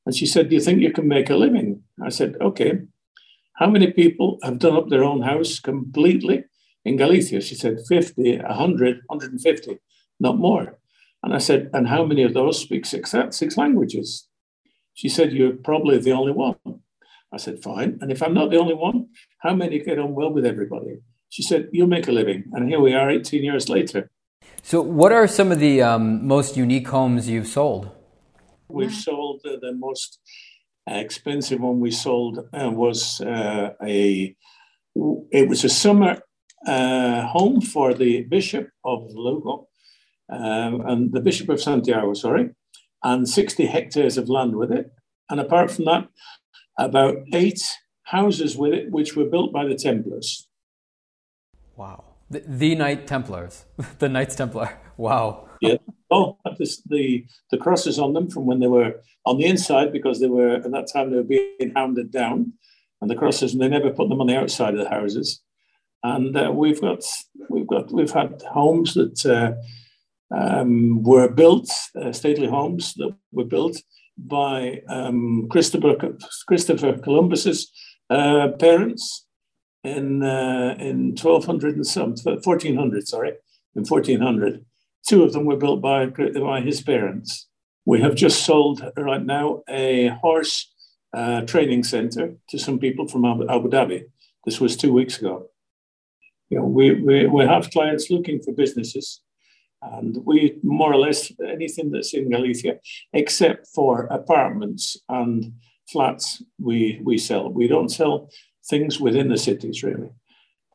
And 0.07 0.15
she 0.15 0.27
said, 0.27 0.49
do 0.49 0.55
you 0.55 0.61
think 0.61 0.81
you 0.81 0.93
can 0.93 1.07
make 1.07 1.31
a 1.31 1.37
living? 1.37 1.83
I 2.03 2.09
said, 2.09 2.37
okay. 2.41 2.81
How 3.55 3.69
many 3.69 3.93
people 3.93 4.39
have 4.43 4.59
done 4.59 4.77
up 4.77 4.89
their 4.89 5.05
own 5.05 5.23
house 5.23 5.61
completely 5.61 6.45
in 6.85 6.97
Galicia? 6.97 7.41
She 7.41 7.55
said, 7.55 7.79
50, 7.89 8.39
100, 8.39 9.01
150 9.07 9.79
not 10.21 10.39
more. 10.39 10.79
And 11.23 11.35
I 11.35 11.39
said, 11.39 11.71
and 11.73 11.89
how 11.89 12.05
many 12.05 12.23
of 12.23 12.35
those 12.35 12.61
speak 12.61 12.87
six, 12.87 13.15
six 13.31 13.57
languages? 13.57 14.29
She 14.95 15.09
said, 15.09 15.33
you're 15.33 15.53
probably 15.53 15.99
the 15.99 16.13
only 16.13 16.33
one. 16.33 16.57
I 17.33 17.37
said, 17.39 17.63
fine. 17.63 17.99
And 18.01 18.11
if 18.13 18.23
I'm 18.23 18.35
not 18.35 18.51
the 18.51 18.59
only 18.59 18.75
one, 18.75 19.09
how 19.39 19.55
many 19.55 19.79
get 19.79 19.99
on 19.99 20.15
well 20.15 20.33
with 20.33 20.47
everybody? 20.47 21.01
She 21.29 21.43
said, 21.43 21.69
you'll 21.73 21.87
make 21.87 22.09
a 22.09 22.13
living. 22.13 22.45
And 22.53 22.69
here 22.69 22.81
we 22.81 22.95
are 22.95 23.11
18 23.11 23.43
years 23.43 23.69
later. 23.69 24.11
So, 24.63 24.81
what 24.83 25.13
are 25.13 25.27
some 25.27 25.53
of 25.53 25.59
the 25.59 25.83
um, 25.83 26.27
most 26.27 26.57
unique 26.57 26.89
homes 26.89 27.29
you've 27.29 27.49
sold? 27.49 27.91
We've 28.69 28.95
sold 28.95 29.41
uh, 29.45 29.57
the 29.61 29.73
most 29.73 30.21
expensive 30.87 31.61
one 31.61 31.81
we 31.81 31.91
sold 31.91 32.49
uh, 32.53 32.71
was 32.71 33.21
uh, 33.21 33.71
a 33.83 34.37
it 35.31 35.49
was 35.49 35.65
a 35.65 35.69
summer 35.69 36.21
uh, 36.67 37.27
home 37.27 37.61
for 37.61 37.95
the 37.95 38.23
bishop 38.23 38.71
of 38.85 39.09
Lugo, 39.13 39.69
um, 40.31 40.81
and 40.83 41.13
the 41.13 41.21
Bishop 41.21 41.49
of 41.49 41.61
Santiago, 41.61 42.15
sorry, 42.15 42.51
and 43.03 43.29
60 43.29 43.67
hectares 43.67 44.19
of 44.19 44.29
land 44.29 44.57
with 44.57 44.71
it. 44.73 44.91
And 45.29 45.41
apart 45.41 45.71
from 45.71 45.87
that, 45.87 46.09
about 46.79 47.17
eight 47.33 47.63
houses 48.05 48.57
with 48.57 48.73
it, 48.73 48.91
which 48.91 49.17
were 49.17 49.25
built 49.25 49.53
by 49.53 49.65
the 49.67 49.75
Templars. 49.75 50.49
Wow. 51.77 52.10
The, 52.31 52.45
the 52.47 52.75
Knight 52.77 53.07
Templars, 53.09 53.65
the 53.99 54.09
Knights 54.09 54.37
Templar. 54.37 54.79
Wow. 54.97 55.49
Yeah. 55.61 55.77
Oh, 56.11 56.39
this, 56.59 56.81
the, 56.83 57.25
the 57.51 57.59
crosses 57.59 57.99
on 57.99 58.15
them 58.15 58.31
from 58.31 58.47
when 58.47 58.61
they 58.61 58.69
were 58.69 59.03
on 59.27 59.39
the 59.39 59.47
inside 59.47 59.93
because 59.93 60.21
they 60.21 60.29
were, 60.29 60.55
at 60.55 60.71
that 60.71 60.89
time, 60.93 61.11
they 61.11 61.17
were 61.17 61.23
being 61.25 61.73
hounded 61.75 62.11
down. 62.11 62.53
And 63.01 63.11
the 63.11 63.17
crosses, 63.17 63.53
and 63.53 63.63
they 63.63 63.69
never 63.69 63.91
put 63.91 64.09
them 64.09 64.21
on 64.21 64.27
the 64.27 64.37
outside 64.37 64.75
of 64.75 64.81
the 64.81 64.89
houses. 64.89 65.41
And 66.03 66.37
uh, 66.37 66.53
we've 66.55 66.81
got, 66.81 67.03
we've 67.49 67.67
got, 67.67 67.93
we've 67.93 68.11
had 68.11 68.43
homes 68.43 68.95
that 68.95 69.27
uh, 69.27 70.37
um, 70.37 71.03
were 71.03 71.29
built, 71.29 71.71
uh, 72.01 72.13
stately 72.13 72.47
homes 72.47 72.95
that 72.95 73.15
were 73.33 73.45
built 73.45 73.77
by 74.19 74.83
um, 74.89 75.49
Christopher, 75.51 75.95
Christopher 76.47 76.99
Columbus's 76.99 77.71
uh, 78.11 78.49
parents 78.59 79.27
in 79.85 80.23
uh, 80.23 80.77
in 80.79 81.17
1200 81.17 81.77
and 81.77 81.87
some 81.87 82.15
1400 82.23 83.09
sorry 83.09 83.33
in 83.75 83.85
1400 83.85 84.65
two 85.09 85.23
of 85.23 85.33
them 85.33 85.45
were 85.45 85.57
built 85.57 85.81
by 85.81 86.07
by 86.07 86.61
his 86.61 86.81
parents. 86.83 87.49
We 87.87 88.01
have 88.03 88.15
just 88.15 88.45
sold 88.45 88.83
right 88.97 89.25
now 89.25 89.63
a 89.69 90.09
horse 90.21 90.71
uh, 91.13 91.41
training 91.43 91.85
center 91.85 92.35
to 92.51 92.59
some 92.59 92.79
people 92.79 93.09
from 93.09 93.25
Abu 93.25 93.69
Dhabi. 93.69 94.05
This 94.45 94.61
was 94.61 94.77
two 94.77 94.93
weeks 94.93 95.19
ago. 95.19 95.47
You 96.51 96.59
know 96.59 96.67
we, 96.67 96.95
we, 96.95 97.27
we 97.27 97.45
have 97.47 97.71
clients 97.71 98.11
looking 98.11 98.41
for 98.43 98.53
businesses 98.53 99.23
and 99.83 100.19
we 100.25 100.59
more 100.63 100.93
or 100.93 100.99
less 100.99 101.33
anything 101.47 101.91
that's 101.91 102.13
in 102.13 102.31
Galicia, 102.31 102.79
except 103.13 103.67
for 103.75 104.05
apartments 104.07 104.97
and 105.09 105.53
flats, 105.91 106.43
we, 106.59 107.01
we 107.03 107.19
sell. 107.19 107.51
We 107.51 107.67
don't 107.67 107.89
sell 107.89 108.31
things 108.69 109.01
within 109.01 109.29
the 109.29 109.39
cities 109.39 109.83
really 109.83 110.11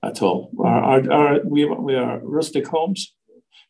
at 0.04 0.22
all. 0.22 0.52
Our, 0.60 0.84
our, 0.84 1.12
our, 1.12 1.40
we, 1.44 1.66
we 1.66 1.96
are 1.96 2.20
rustic 2.24 2.68
homes, 2.68 3.14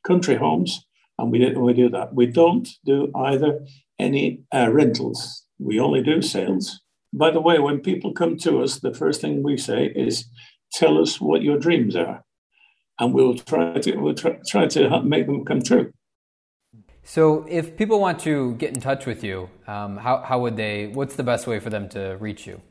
country 0.05 0.35
homes, 0.35 0.85
and 1.17 1.31
we, 1.31 1.53
we 1.53 1.73
do 1.73 1.89
that. 1.89 2.13
We 2.13 2.25
don't 2.25 2.67
do 2.85 3.11
either 3.15 3.65
any 3.99 4.43
uh, 4.53 4.69
rentals. 4.71 5.45
We 5.59 5.79
only 5.79 6.03
do 6.03 6.21
sales. 6.21 6.81
By 7.13 7.31
the 7.31 7.39
way, 7.39 7.59
when 7.59 7.79
people 7.79 8.13
come 8.13 8.37
to 8.39 8.61
us, 8.61 8.79
the 8.79 8.93
first 8.93 9.21
thing 9.21 9.43
we 9.43 9.55
say 9.57 9.85
is, 9.95 10.25
tell 10.73 11.01
us 11.01 11.21
what 11.21 11.41
your 11.41 11.57
dreams 11.57 11.95
are 11.95 12.25
and 12.99 13.13
we'll 13.13 13.35
try 13.35 13.77
to 13.79 13.97
we'll 13.97 14.13
try, 14.13 14.37
try 14.47 14.67
to 14.67 15.01
make 15.03 15.25
them 15.25 15.45
come 15.45 15.61
true. 15.61 15.91
So, 17.03 17.45
if 17.47 17.77
people 17.77 17.99
want 17.99 18.19
to 18.21 18.55
get 18.55 18.73
in 18.73 18.81
touch 18.81 19.05
with 19.05 19.23
you, 19.23 19.49
um, 19.67 19.97
how 19.97 20.23
how 20.23 20.39
would 20.39 20.57
they? 20.57 20.87
What's 20.87 21.15
the 21.15 21.23
best 21.23 21.47
way 21.47 21.59
for 21.59 21.69
them 21.69 21.87
to 21.89 22.17
reach 22.19 22.47
you? 22.47 22.61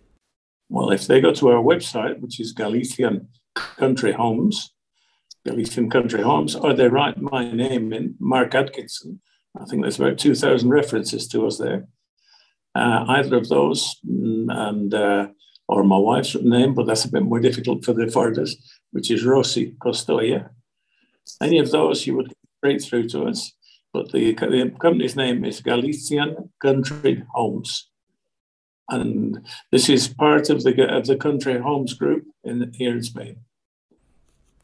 Well, 0.69 0.91
if 0.91 1.07
they 1.07 1.21
go 1.21 1.33
to 1.35 1.49
our 1.49 1.63
website, 1.63 2.21
which 2.21 2.41
is 2.41 2.53
Galician 2.53 3.29
Country 3.55 4.13
Homes, 4.13 4.73
Galician 5.47 5.91
Country 5.91 6.23
Homes, 6.23 6.55
or 6.57 6.73
they 6.73 6.89
write 6.89 7.21
my 7.21 7.51
name 7.51 7.93
in, 7.93 8.15
Mark 8.19 8.53
Adkinson, 8.53 9.19
I 9.61 9.65
think 9.67 9.83
there's 9.83 10.01
about 10.01 10.19
2,000 10.19 10.69
references 10.69 11.29
to 11.29 11.47
us 11.47 11.59
there. 11.59 11.87
Uh, 12.75 13.05
either 13.09 13.37
of 13.37 13.49
those, 13.49 13.97
mm, 14.05 14.47
and 14.51 14.93
uh, 14.95 15.29
or 15.69 15.85
my 15.85 15.97
wife's 15.97 16.35
name, 16.35 16.75
but 16.75 16.87
that's 16.87 17.05
a 17.05 17.11
bit 17.11 17.23
more 17.23 17.41
difficult 17.41 17.85
for 17.85 17.93
the 17.93 18.11
foreigners, 18.11 18.57
which 18.91 19.11
is 19.11 19.25
Rosi 19.25 19.77
Costoya. 19.79 20.51
Any 21.41 21.59
of 21.59 21.71
those, 21.71 22.07
you 22.07 22.17
would 22.17 22.29
get 22.29 22.37
straight 22.59 22.83
through 22.83 23.09
to 23.11 23.25
us. 23.25 23.53
But 23.93 24.11
the, 24.11 24.35
the 24.35 24.73
company's 24.81 25.15
name 25.15 25.45
is 25.45 25.61
Galician 25.61 26.51
Country 26.61 27.23
Homes. 27.33 27.89
And 28.89 29.47
this 29.73 29.89
is 29.89 30.09
part 30.09 30.51
of 30.51 30.63
the, 30.63 30.95
of 30.95 31.07
the 31.07 31.17
Country 31.17 31.59
Homes 31.59 31.95
group 31.95 32.25
in, 32.45 32.73
here 32.75 32.93
in 32.93 33.03
Spain. 33.03 33.37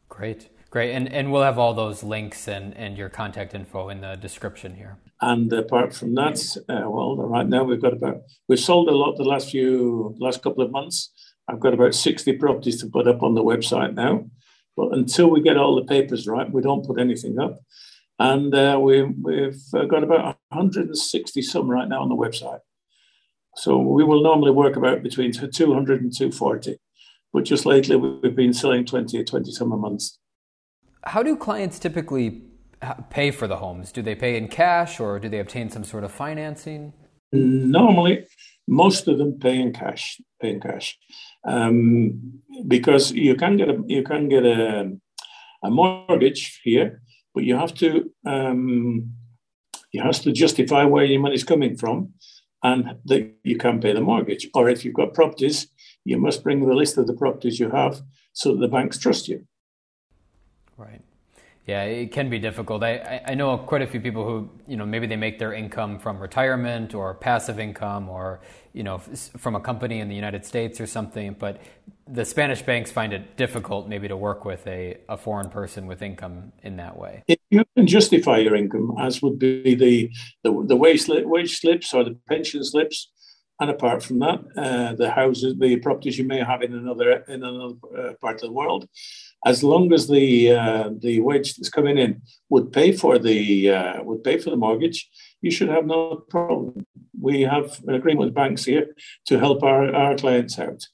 Great. 0.09 0.49
Great, 0.71 0.93
and 0.93 1.11
and 1.11 1.33
we'll 1.33 1.41
have 1.41 1.59
all 1.59 1.73
those 1.73 2.01
links 2.01 2.47
and 2.47 2.73
and 2.77 2.97
your 2.97 3.09
contact 3.09 3.53
info 3.53 3.89
in 3.89 3.99
the 3.99 4.15
description 4.15 4.73
here. 4.73 4.97
And 5.19 5.51
apart 5.51 5.93
from 5.93 6.15
that, 6.15 6.39
uh, 6.69 6.89
well, 6.89 7.17
right 7.17 7.45
now 7.45 7.65
we've 7.65 7.81
got 7.81 7.91
about 7.91 8.21
we've 8.47 8.57
sold 8.57 8.87
a 8.87 8.95
lot 8.95 9.17
the 9.17 9.25
last 9.25 9.51
few 9.51 10.15
last 10.17 10.41
couple 10.41 10.63
of 10.63 10.71
months. 10.71 11.11
I've 11.49 11.59
got 11.59 11.73
about 11.73 11.93
sixty 11.93 12.31
properties 12.31 12.79
to 12.79 12.87
put 12.87 13.05
up 13.05 13.21
on 13.21 13.35
the 13.35 13.43
website 13.43 13.95
now, 13.95 14.29
but 14.77 14.93
until 14.93 15.29
we 15.29 15.41
get 15.41 15.57
all 15.57 15.75
the 15.75 15.83
papers 15.83 16.25
right, 16.25 16.49
we 16.49 16.61
don't 16.61 16.85
put 16.85 17.01
anything 17.01 17.37
up. 17.37 17.59
And 18.17 18.53
uh, 18.55 18.79
we, 18.79 19.01
we've 19.03 19.59
got 19.71 20.03
about 20.03 20.37
160 20.49 21.41
some 21.41 21.69
right 21.69 21.89
now 21.89 22.03
on 22.03 22.09
the 22.09 22.15
website. 22.15 22.59
So 23.55 23.77
we 23.77 24.03
will 24.03 24.23
normally 24.23 24.51
work 24.51 24.75
about 24.75 25.03
between 25.03 25.31
200 25.31 26.01
and 26.01 26.15
240. 26.15 26.77
But 27.33 27.43
just 27.43 27.65
lately, 27.65 27.95
we've 27.95 28.35
been 28.35 28.53
selling 28.53 28.85
20 28.85 29.17
or 29.17 29.23
20 29.23 29.51
some 29.51 29.71
a 29.71 29.77
month. 29.77 30.03
How 31.03 31.23
do 31.23 31.35
clients 31.35 31.79
typically 31.79 32.41
pay 33.09 33.31
for 33.31 33.47
the 33.47 33.57
homes? 33.57 33.91
Do 33.91 34.01
they 34.01 34.15
pay 34.15 34.37
in 34.37 34.47
cash 34.47 34.99
or 34.99 35.19
do 35.19 35.29
they 35.29 35.39
obtain 35.39 35.69
some 35.69 35.83
sort 35.83 36.03
of 36.03 36.11
financing? 36.11 36.93
Normally, 37.31 38.25
most 38.67 39.07
of 39.07 39.17
them 39.17 39.39
pay 39.39 39.59
in 39.59 39.73
cash. 39.73 40.19
Pay 40.41 40.51
in 40.51 40.59
cash, 40.59 40.97
um, 41.45 42.41
because 42.67 43.11
you 43.11 43.35
can 43.35 43.57
get 43.57 43.69
a 43.69 43.81
you 43.87 44.03
can 44.03 44.27
get 44.27 44.45
a, 44.45 44.91
a 45.63 45.69
mortgage 45.69 46.59
here, 46.63 47.01
but 47.33 47.43
you 47.43 47.55
have 47.55 47.73
to 47.75 48.11
um, 48.25 49.13
you 49.91 50.01
have 50.01 50.19
to 50.21 50.31
justify 50.31 50.83
where 50.83 51.05
your 51.05 51.21
money 51.21 51.35
is 51.35 51.43
coming 51.43 51.77
from, 51.77 52.13
and 52.63 52.97
that 53.05 53.33
you 53.43 53.57
can 53.57 53.79
pay 53.79 53.93
the 53.93 54.01
mortgage. 54.01 54.47
Or 54.53 54.69
if 54.69 54.85
you've 54.85 54.93
got 54.93 55.13
properties, 55.13 55.67
you 56.03 56.17
must 56.17 56.43
bring 56.43 56.65
the 56.65 56.73
list 56.73 56.97
of 56.97 57.07
the 57.07 57.13
properties 57.13 57.59
you 57.59 57.69
have 57.69 58.01
so 58.33 58.53
that 58.53 58.59
the 58.59 58.67
banks 58.67 58.97
trust 58.97 59.27
you. 59.27 59.45
Right. 60.77 61.01
Yeah, 61.67 61.83
it 61.83 62.11
can 62.11 62.29
be 62.29 62.39
difficult. 62.39 62.83
I, 62.83 63.21
I 63.27 63.35
know 63.35 63.55
quite 63.57 63.83
a 63.83 63.87
few 63.87 64.01
people 64.01 64.25
who, 64.25 64.49
you 64.67 64.77
know, 64.77 64.85
maybe 64.85 65.05
they 65.05 65.15
make 65.15 65.37
their 65.37 65.53
income 65.53 65.99
from 65.99 66.19
retirement 66.19 66.95
or 66.95 67.13
passive 67.13 67.59
income 67.59 68.09
or, 68.09 68.41
you 68.73 68.81
know, 68.81 68.97
from 68.97 69.55
a 69.55 69.59
company 69.59 69.99
in 69.99 70.09
the 70.09 70.15
United 70.15 70.43
States 70.43 70.81
or 70.81 70.87
something. 70.87 71.35
But 71.37 71.61
the 72.07 72.25
Spanish 72.25 72.63
banks 72.63 72.91
find 72.91 73.13
it 73.13 73.37
difficult 73.37 73.87
maybe 73.87 74.07
to 74.07 74.17
work 74.17 74.43
with 74.43 74.65
a, 74.65 74.97
a 75.07 75.15
foreign 75.17 75.49
person 75.49 75.85
with 75.85 76.01
income 76.01 76.51
in 76.63 76.77
that 76.77 76.97
way. 76.97 77.23
If 77.27 77.37
you 77.51 77.63
can 77.77 77.85
justify 77.85 78.39
your 78.39 78.55
income, 78.55 78.95
as 78.99 79.21
would 79.21 79.37
be 79.37 79.75
the, 79.75 80.09
the, 80.43 80.65
the 80.67 80.75
wage, 80.75 81.07
wage 81.07 81.59
slips 81.59 81.93
or 81.93 82.03
the 82.03 82.17
pension 82.27 82.63
slips, 82.63 83.11
and 83.61 83.69
apart 83.69 84.01
from 84.01 84.17
that, 84.19 84.39
uh, 84.57 84.93
the 84.95 85.11
houses, 85.11 85.55
the 85.59 85.77
properties 85.77 86.17
you 86.17 86.25
may 86.25 86.39
have 86.39 86.63
in 86.63 86.73
another 86.73 87.23
in 87.27 87.43
another 87.43 87.75
uh, 87.97 88.13
part 88.19 88.35
of 88.37 88.41
the 88.41 88.51
world, 88.51 88.89
as 89.45 89.63
long 89.63 89.93
as 89.93 90.07
the 90.07 90.51
uh, 90.51 90.89
the 90.97 91.19
wage 91.21 91.55
that's 91.55 91.69
coming 91.69 91.99
in 91.99 92.23
would 92.49 92.73
pay 92.73 92.91
for 92.91 93.19
the 93.19 93.69
uh, 93.69 94.03
would 94.03 94.23
pay 94.23 94.39
for 94.39 94.49
the 94.49 94.55
mortgage, 94.55 95.07
you 95.41 95.51
should 95.51 95.69
have 95.69 95.85
no 95.85 96.15
problem. 96.27 96.85
We 97.21 97.41
have 97.41 97.79
an 97.87 97.93
agreement 97.93 98.25
with 98.25 98.33
banks 98.33 98.65
here 98.65 98.95
to 99.27 99.37
help 99.37 99.61
our, 99.61 99.93
our 99.93 100.15
clients 100.15 100.57
out. 100.57 100.87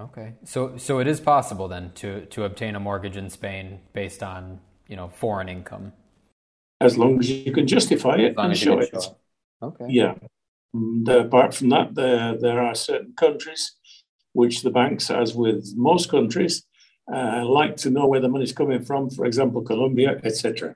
Okay, 0.00 0.34
so 0.42 0.76
so 0.76 0.98
it 0.98 1.06
is 1.06 1.20
possible 1.20 1.68
then 1.68 1.92
to 1.94 2.26
to 2.26 2.42
obtain 2.42 2.74
a 2.74 2.80
mortgage 2.80 3.16
in 3.16 3.30
Spain 3.30 3.78
based 3.92 4.24
on 4.24 4.58
you 4.88 4.96
know 4.96 5.08
foreign 5.10 5.48
income, 5.48 5.92
as 6.80 6.98
long 6.98 7.20
as 7.20 7.30
you 7.30 7.52
can 7.52 7.68
justify 7.68 8.16
it 8.16 8.34
and 8.36 8.58
show 8.58 8.80
it. 8.80 8.90
Show 8.90 8.98
it. 8.98 9.06
Okay. 9.62 9.86
Yeah. 9.88 10.14
And 10.74 11.08
apart 11.08 11.54
from 11.54 11.68
that, 11.70 11.94
there, 11.94 12.36
there 12.36 12.60
are 12.60 12.74
certain 12.74 13.14
countries 13.16 13.76
which 14.32 14.62
the 14.62 14.70
banks, 14.70 15.10
as 15.10 15.34
with 15.34 15.72
most 15.76 16.10
countries, 16.10 16.66
uh, 17.12 17.44
like 17.46 17.76
to 17.76 17.90
know 17.90 18.06
where 18.06 18.20
the 18.20 18.28
money's 18.28 18.52
coming 18.52 18.82
from. 18.82 19.08
For 19.08 19.24
example, 19.24 19.62
Colombia, 19.62 20.20
etc. 20.24 20.74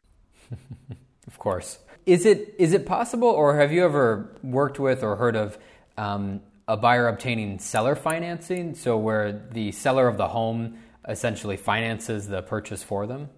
of 1.26 1.38
course. 1.38 1.80
Is 2.06 2.24
it 2.24 2.54
is 2.58 2.72
it 2.72 2.86
possible, 2.86 3.28
or 3.28 3.56
have 3.56 3.72
you 3.72 3.84
ever 3.84 4.34
worked 4.42 4.78
with 4.78 5.02
or 5.02 5.16
heard 5.16 5.36
of 5.36 5.58
um, 5.98 6.40
a 6.66 6.76
buyer 6.76 7.08
obtaining 7.08 7.58
seller 7.58 7.96
financing? 7.96 8.74
So 8.74 8.96
where 8.96 9.32
the 9.52 9.72
seller 9.72 10.06
of 10.06 10.16
the 10.16 10.28
home 10.28 10.78
essentially 11.06 11.56
finances 11.56 12.28
the 12.28 12.42
purchase 12.42 12.82
for 12.82 13.06
them? 13.06 13.28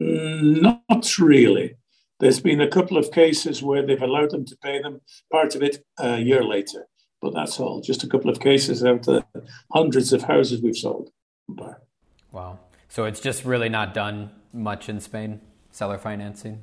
Mm, 0.00 0.62
not 0.88 1.18
really. 1.18 1.77
There's 2.20 2.40
been 2.40 2.60
a 2.60 2.68
couple 2.68 2.96
of 2.96 3.12
cases 3.12 3.62
where 3.62 3.86
they've 3.86 4.02
allowed 4.02 4.30
them 4.30 4.44
to 4.46 4.56
pay 4.56 4.82
them 4.82 5.00
part 5.30 5.54
of 5.54 5.62
it 5.62 5.84
a 5.98 6.18
year 6.18 6.42
later, 6.42 6.88
but 7.22 7.32
that's 7.32 7.60
all. 7.60 7.80
Just 7.80 8.02
a 8.02 8.08
couple 8.08 8.28
of 8.28 8.40
cases 8.40 8.84
out 8.84 9.06
of 9.06 9.24
the 9.32 9.44
hundreds 9.72 10.12
of 10.12 10.22
houses 10.24 10.60
we've 10.60 10.76
sold. 10.76 11.10
Wow. 12.32 12.58
So 12.88 13.04
it's 13.04 13.20
just 13.20 13.44
really 13.44 13.68
not 13.68 13.94
done 13.94 14.30
much 14.52 14.88
in 14.88 14.98
Spain, 15.00 15.40
seller 15.70 15.98
financing? 15.98 16.62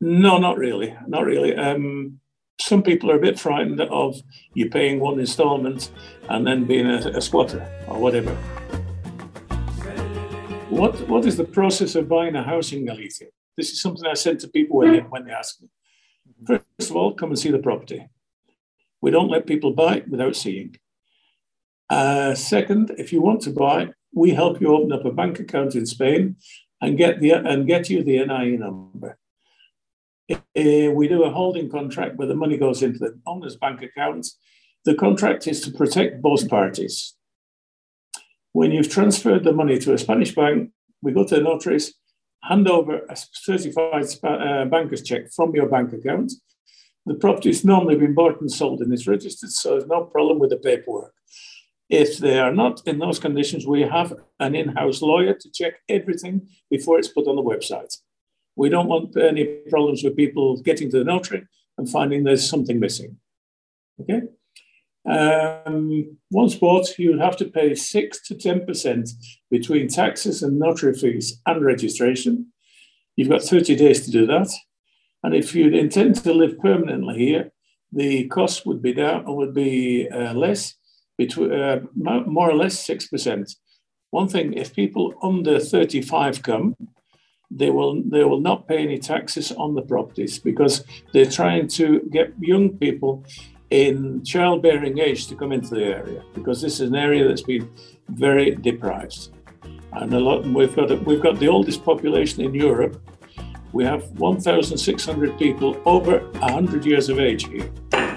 No, 0.00 0.38
not 0.38 0.58
really. 0.58 0.96
Not 1.06 1.24
really. 1.24 1.54
Um, 1.54 2.18
some 2.60 2.82
people 2.82 3.10
are 3.12 3.16
a 3.16 3.20
bit 3.20 3.38
frightened 3.38 3.80
of 3.80 4.16
you 4.54 4.68
paying 4.70 4.98
one 4.98 5.20
installment 5.20 5.90
and 6.28 6.46
then 6.46 6.64
being 6.64 6.86
a, 6.86 6.98
a 7.10 7.20
squatter 7.20 7.64
or 7.86 7.98
whatever. 8.00 8.34
What, 10.68 11.08
what 11.08 11.26
is 11.26 11.36
the 11.36 11.44
process 11.44 11.94
of 11.94 12.08
buying 12.08 12.34
a 12.34 12.42
house 12.42 12.72
in 12.72 12.86
Galicia? 12.86 13.26
This 13.60 13.72
is 13.72 13.82
something 13.82 14.06
I 14.06 14.14
said 14.14 14.40
to 14.40 14.48
people 14.48 14.78
when 14.78 14.92
they, 14.94 15.00
when 15.00 15.26
they 15.26 15.32
ask 15.32 15.60
me. 15.60 15.68
First 16.46 16.90
of 16.90 16.96
all, 16.96 17.12
come 17.12 17.28
and 17.28 17.38
see 17.38 17.50
the 17.50 17.58
property. 17.58 18.08
We 19.02 19.10
don't 19.10 19.28
let 19.28 19.46
people 19.46 19.72
buy 19.72 20.02
without 20.08 20.34
seeing. 20.34 20.76
Uh, 21.90 22.34
second, 22.34 22.92
if 22.96 23.12
you 23.12 23.20
want 23.20 23.42
to 23.42 23.50
buy, 23.50 23.90
we 24.14 24.30
help 24.30 24.62
you 24.62 24.68
open 24.68 24.92
up 24.92 25.04
a 25.04 25.12
bank 25.12 25.40
account 25.40 25.74
in 25.74 25.84
Spain 25.84 26.36
and 26.80 26.96
get 26.96 27.20
the 27.20 27.32
and 27.32 27.66
get 27.66 27.90
you 27.90 28.02
the 28.02 28.24
NIE 28.24 28.56
number. 28.56 29.18
Uh, 30.32 30.90
we 30.94 31.06
do 31.06 31.24
a 31.24 31.30
holding 31.30 31.68
contract 31.68 32.16
where 32.16 32.28
the 32.28 32.42
money 32.42 32.56
goes 32.56 32.82
into 32.82 32.98
the 32.98 33.20
owner's 33.26 33.56
bank 33.56 33.82
account. 33.82 34.26
The 34.86 34.94
contract 34.94 35.46
is 35.46 35.60
to 35.62 35.70
protect 35.70 36.22
both 36.22 36.48
parties. 36.48 37.14
When 38.52 38.72
you've 38.72 38.88
transferred 38.88 39.44
the 39.44 39.52
money 39.52 39.78
to 39.80 39.92
a 39.92 39.98
Spanish 39.98 40.34
bank, 40.34 40.70
we 41.02 41.12
go 41.12 41.26
to 41.26 41.34
the 41.34 41.42
notaries 41.42 41.99
hand 42.42 42.68
over 42.68 43.00
a 43.08 43.16
certified 43.32 44.06
uh, 44.22 44.64
banker's 44.66 45.02
check 45.02 45.30
from 45.32 45.54
your 45.54 45.68
bank 45.68 45.92
account. 45.92 46.32
The 47.06 47.14
property 47.14 47.50
has 47.50 47.64
normally 47.64 47.96
been 47.96 48.14
bought 48.14 48.40
and 48.40 48.50
sold 48.50 48.80
and 48.80 48.92
it's 48.92 49.06
registered, 49.06 49.50
so 49.50 49.70
there's 49.70 49.86
no 49.86 50.04
problem 50.04 50.38
with 50.38 50.50
the 50.50 50.56
paperwork. 50.56 51.14
If 51.88 52.18
they 52.18 52.38
are 52.38 52.54
not 52.54 52.82
in 52.86 52.98
those 52.98 53.18
conditions, 53.18 53.66
we 53.66 53.82
have 53.82 54.14
an 54.38 54.54
in 54.54 54.68
house 54.68 55.02
lawyer 55.02 55.34
to 55.34 55.50
check 55.52 55.74
everything 55.88 56.48
before 56.70 56.98
it's 56.98 57.08
put 57.08 57.26
on 57.26 57.36
the 57.36 57.42
website. 57.42 57.96
We 58.54 58.68
don't 58.68 58.88
want 58.88 59.16
any 59.16 59.44
problems 59.68 60.04
with 60.04 60.16
people 60.16 60.60
getting 60.62 60.90
to 60.90 60.98
the 60.98 61.04
notary 61.04 61.46
and 61.78 61.90
finding 61.90 62.22
there's 62.22 62.48
something 62.48 62.78
missing. 62.78 63.16
Okay? 64.00 64.22
Um, 65.10 66.18
bought, 66.30 66.98
you 66.98 67.10
would 67.10 67.20
have 67.20 67.36
to 67.38 67.44
pay 67.46 67.74
6 67.74 68.22
to 68.28 68.34
10% 68.34 69.10
between 69.50 69.88
taxes 69.88 70.42
and 70.42 70.58
notary 70.58 70.94
fees 70.94 71.40
and 71.46 71.64
registration. 71.64 72.52
You've 73.16 73.28
got 73.28 73.42
30 73.42 73.74
days 73.74 74.04
to 74.04 74.12
do 74.12 74.24
that. 74.26 74.48
And 75.24 75.34
if 75.34 75.54
you 75.54 75.68
intend 75.68 76.16
to 76.16 76.32
live 76.32 76.58
permanently 76.60 77.18
here, 77.18 77.50
the 77.92 78.28
cost 78.28 78.64
would 78.66 78.80
be 78.80 78.92
down 78.92 79.24
would 79.26 79.52
be 79.52 80.08
uh, 80.08 80.32
less, 80.34 80.74
between, 81.18 81.52
uh, 81.52 81.80
more 81.96 82.48
or 82.48 82.54
less 82.54 82.86
6%. 82.86 83.52
One 84.10 84.28
thing, 84.28 84.52
if 84.54 84.74
people 84.74 85.14
under 85.22 85.58
35 85.58 86.42
come, 86.42 86.76
they 87.50 87.70
will 87.70 88.00
they 88.04 88.22
will 88.22 88.40
not 88.40 88.68
pay 88.68 88.78
any 88.78 88.98
taxes 88.98 89.50
on 89.50 89.74
the 89.74 89.82
properties 89.82 90.38
because 90.38 90.84
they're 91.12 91.26
trying 91.30 91.66
to 91.66 92.08
get 92.12 92.32
young 92.38 92.78
people 92.78 93.24
in 93.70 94.22
childbearing 94.24 94.98
age 94.98 95.26
to 95.28 95.36
come 95.36 95.52
into 95.52 95.74
the 95.76 95.84
area 95.84 96.22
because 96.34 96.60
this 96.60 96.80
is 96.80 96.88
an 96.88 96.96
area 96.96 97.26
that's 97.26 97.42
been 97.42 97.70
very 98.08 98.54
deprived. 98.56 99.28
And 99.92 100.12
a 100.12 100.20
lot, 100.20 100.44
we've 100.44 100.74
got 100.74 101.04
we've 101.04 101.20
got 101.20 101.38
the 101.38 101.48
oldest 101.48 101.84
population 101.84 102.42
in 102.44 102.54
Europe. 102.54 103.00
We 103.72 103.84
have 103.84 104.02
1,600 104.18 105.38
people 105.38 105.80
over 105.84 106.18
100 106.18 106.84
years 106.84 107.08
of 107.08 107.20
age 107.20 107.46
here. 107.46 107.70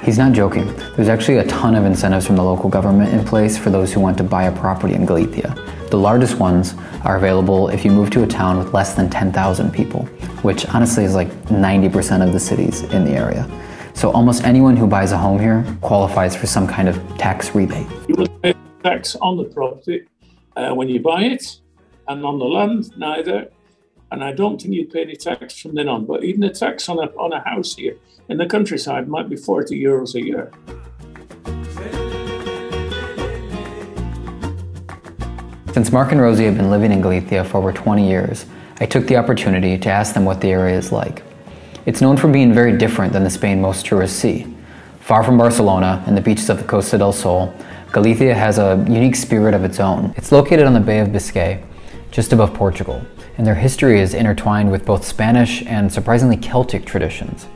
He's 0.03 0.17
not 0.17 0.33
joking. 0.33 0.65
There's 0.95 1.07
actually 1.07 1.37
a 1.37 1.45
ton 1.45 1.75
of 1.75 1.85
incentives 1.85 2.25
from 2.25 2.35
the 2.35 2.43
local 2.43 2.69
government 2.69 3.13
in 3.13 3.23
place 3.23 3.57
for 3.57 3.69
those 3.69 3.93
who 3.93 3.99
want 3.99 4.17
to 4.17 4.23
buy 4.23 4.45
a 4.45 4.51
property 4.51 4.95
in 4.95 5.05
Galicia. 5.05 5.55
The 5.91 5.97
largest 5.97 6.39
ones 6.39 6.73
are 7.03 7.17
available 7.17 7.69
if 7.69 7.85
you 7.85 7.91
move 7.91 8.09
to 8.11 8.23
a 8.23 8.27
town 8.27 8.57
with 8.57 8.73
less 8.73 8.95
than 8.95 9.09
10,000 9.09 9.71
people, 9.71 10.05
which 10.41 10.65
honestly 10.67 11.05
is 11.05 11.13
like 11.13 11.29
90% 11.45 12.25
of 12.25 12.33
the 12.33 12.39
cities 12.39 12.81
in 12.81 13.05
the 13.05 13.11
area. 13.11 13.47
So 13.93 14.11
almost 14.11 14.43
anyone 14.43 14.75
who 14.75 14.87
buys 14.87 15.11
a 15.11 15.17
home 15.17 15.39
here 15.39 15.65
qualifies 15.81 16.35
for 16.35 16.47
some 16.47 16.67
kind 16.67 16.89
of 16.89 16.95
tax 17.17 17.55
rebate. 17.55 17.87
You 18.07 18.15
will 18.17 18.27
pay 18.41 18.53
tax 18.83 19.15
on 19.15 19.37
the 19.37 19.45
property 19.45 20.07
uh, 20.55 20.73
when 20.73 20.89
you 20.89 20.99
buy 20.99 21.23
it, 21.23 21.59
and 22.07 22.25
on 22.25 22.39
the 22.39 22.45
land, 22.45 22.95
neither. 22.97 23.49
And 24.11 24.23
I 24.23 24.31
don't 24.31 24.61
think 24.61 24.73
you'd 24.73 24.91
pay 24.91 25.01
any 25.01 25.15
tax 25.15 25.57
from 25.57 25.75
then 25.75 25.87
on. 25.87 26.05
But 26.05 26.23
even 26.23 26.41
the 26.41 26.49
tax 26.49 26.87
on 26.89 26.99
a, 26.99 27.07
on 27.17 27.33
a 27.33 27.39
house 27.39 27.75
here 27.75 27.97
in 28.29 28.37
the 28.37 28.45
countryside 28.45 29.07
might 29.07 29.29
be 29.29 29.35
40 29.35 29.81
euros 29.81 30.15
a 30.15 30.23
year. 30.23 30.51
Since 35.73 35.91
Mark 35.91 36.11
and 36.11 36.21
Rosi 36.21 36.45
have 36.45 36.55
been 36.55 36.69
living 36.69 36.91
in 36.91 37.01
Galicia 37.01 37.43
for 37.43 37.57
over 37.57 37.73
20 37.73 38.07
years, 38.07 38.45
I 38.79 38.85
took 38.85 39.07
the 39.07 39.17
opportunity 39.17 39.77
to 39.79 39.89
ask 39.89 40.13
them 40.13 40.25
what 40.25 40.39
the 40.39 40.51
area 40.51 40.77
is 40.77 40.91
like. 40.91 41.23
It's 41.85 41.99
known 41.99 42.15
for 42.15 42.29
being 42.29 42.53
very 42.53 42.77
different 42.77 43.11
than 43.11 43.25
the 43.25 43.29
Spain 43.29 43.59
most 43.59 43.85
tourists 43.85 44.17
see. 44.17 44.47
Far 45.01 45.21
from 45.21 45.37
Barcelona 45.37 46.01
and 46.07 46.15
the 46.15 46.21
beaches 46.21 46.49
of 46.49 46.57
the 46.57 46.63
Costa 46.63 46.97
del 46.97 47.11
Sol, 47.11 47.53
Galicia 47.91 48.33
has 48.33 48.57
a 48.57 48.85
unique 48.87 49.17
spirit 49.17 49.53
of 49.53 49.65
its 49.65 49.81
own. 49.81 50.13
It's 50.15 50.31
located 50.31 50.65
on 50.65 50.73
the 50.73 50.79
Bay 50.79 50.99
of 50.99 51.11
Biscay, 51.11 51.61
just 52.09 52.31
above 52.31 52.53
Portugal, 52.53 53.01
and 53.37 53.45
their 53.45 53.55
history 53.55 53.99
is 53.99 54.13
intertwined 54.13 54.71
with 54.71 54.85
both 54.85 55.03
Spanish 55.03 55.61
and 55.65 55.91
surprisingly 55.91 56.37
Celtic 56.37 56.85
traditions. 56.85 57.47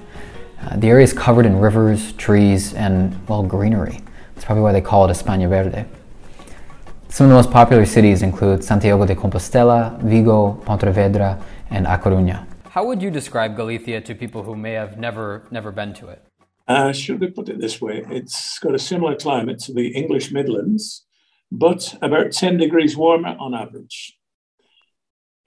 Uh, 0.62 0.75
the 0.75 0.89
area 0.89 1.05
is 1.05 1.13
covered 1.13 1.46
in 1.46 1.60
rivers, 1.60 2.12
trees, 2.13 2.74
and, 2.74 3.15
well, 3.29 3.43
greenery. 3.43 4.01
That's 4.36 4.43
probably 4.43 4.63
why 4.63 4.74
they 4.74 4.81
call 4.81 5.10
it 5.10 5.13
España 5.13 5.48
Verde. 5.48 5.86
Some 7.07 7.27
of 7.27 7.29
the 7.29 7.36
most 7.36 7.50
popular 7.50 7.86
cities 7.86 8.24
include 8.24 8.62
Santiago 8.62 9.05
de 9.05 9.15
Compostela, 9.15 9.98
Vigo, 10.01 10.62
Pontevedra, 10.65 11.41
and 11.69 11.88
A 11.88 11.98
Coruña. 11.98 12.46
How 12.77 12.86
would 12.86 13.01
you 13.01 13.10
describe 13.10 13.55
Galicia 13.55 14.01
to 14.01 14.13
people 14.13 14.43
who 14.43 14.55
may 14.55 14.74
have 14.74 15.00
never 15.00 15.48
never 15.50 15.72
been 15.72 15.96
to 15.96 16.10
it? 16.10 16.24
Uh, 16.67 16.91
should 16.91 17.19
we 17.19 17.25
put 17.25 17.50
it 17.50 17.60
this 17.60 17.81
way? 17.81 18.05
It's 18.07 18.60
got 18.60 18.75
a 18.75 18.77
similar 18.77 19.15
climate 19.15 19.57
to 19.62 19.74
the 19.74 19.88
English 19.88 20.31
Midlands, 20.31 21.03
but 21.51 21.98
about 22.03 22.34
10 22.34 22.57
degrees 22.57 22.96
warmer 22.96 23.36
on 23.39 23.55
average. 23.55 24.19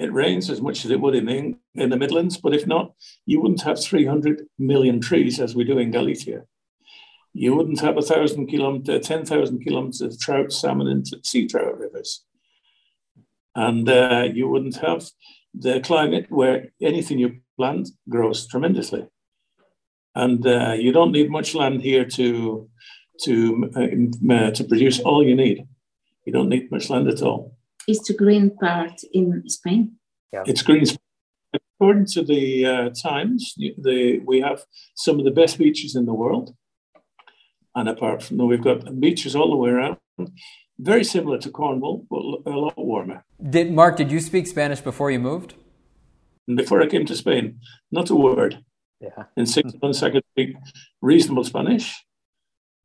It 0.01 0.13
rains 0.13 0.51
as 0.51 0.61
much 0.61 0.85
as 0.85 0.91
it 0.91 1.01
would 1.01 1.15
in 1.15 1.27
the, 1.27 1.55
in 1.77 1.91
the 1.91 1.97
Midlands, 1.97 2.37
but 2.37 2.53
if 2.53 2.67
not, 2.67 2.95
you 3.27 3.41
wouldn't 3.41 3.63
have 3.63 3.81
300 3.81 4.49
million 4.59 5.01
trees 5.01 5.39
as 5.39 5.55
we 5.55 5.63
do 5.63 5.79
in 5.79 5.93
Galicia 5.93 6.47
you 7.33 7.55
wouldn't 7.55 7.81
have 7.81 7.97
a 7.97 8.03
thousand 8.03 8.49
kilometer, 8.49 8.99
10,000 8.99 9.63
kilometers 9.63 10.01
of 10.01 10.19
trout, 10.19 10.53
salmon, 10.53 10.89
and 10.89 11.07
sea 11.25 11.47
trout 11.47 11.79
rivers. 11.79 12.25
And 13.55 13.89
uh, 13.89 14.29
you 14.33 14.49
wouldn't 14.49 14.77
have 14.77 15.05
the 15.55 15.81
climate 15.81 16.27
where 16.29 16.73
anything 16.81 17.19
you 17.19 17.41
plant 17.57 17.89
grows 18.09 18.47
tremendously. 18.47 19.07
And 20.15 20.47
uh, 20.47 20.73
you 20.73 20.93
don't 20.93 21.13
need 21.13 21.31
much 21.31 21.55
land 21.55 21.83
here 21.83 22.05
to, 22.05 22.69
to, 23.25 23.71
uh, 23.77 24.35
uh 24.35 24.51
to 24.51 24.65
produce 24.65 25.01
all 25.01 25.25
you 25.25 25.37
need. 25.37 25.67
You 26.25 26.33
don't 26.33 26.49
need 26.49 26.71
much 26.71 26.91
land 26.91 27.09
at 27.09 27.23
all. 27.23 27.57
Is 27.89 28.01
the 28.03 28.15
green 28.15 28.57
part 28.57 29.01
in 29.13 29.49
Spain? 29.49 29.97
Yeah. 30.33 30.45
It's 30.47 30.63
green. 30.63 30.85
According 31.53 32.07
to 32.15 32.23
the 32.23 32.67
uh, 32.67 32.91
Times, 32.91 33.55
the, 33.57 34.21
we 34.21 34.41
have 34.41 34.65
some 34.95 35.19
of 35.19 35.25
the 35.25 35.31
best 35.31 35.59
beaches 35.59 35.97
in 35.97 36.07
the 36.07 36.15
world. 36.15 36.55
And 37.75 37.89
apart 37.89 38.23
from 38.23 38.37
that, 38.39 38.47
we've 38.47 38.63
got 38.63 39.01
beaches 39.01 39.35
all 39.35 39.51
the 39.51 39.57
way 39.57 39.71
around, 39.71 39.97
very 40.83 41.05
similar 41.05 41.39
to 41.39 41.51
Cornwall, 41.51 42.07
but 42.11 42.51
a 42.51 42.57
lot 42.57 42.79
warmer. 42.79 43.25
Did 43.49 43.73
Mark? 43.73 43.97
Did 43.97 44.11
you 44.11 44.21
speak 44.21 44.47
Spanish 44.47 44.81
before 44.81 45.11
you 45.11 45.21
moved? 45.21 45.55
before 46.57 46.83
I 46.83 46.87
came 46.87 47.07
to 47.07 47.17
Spain, 47.17 47.61
not 47.91 48.11
a 48.11 48.15
word. 48.15 48.65
Yeah. 49.01 49.25
In 49.37 49.47
six 49.47 49.73
months, 49.83 50.03
I 50.03 50.11
could 50.11 50.25
speak 50.33 50.57
reasonable 51.01 51.45
Spanish. 51.45 52.05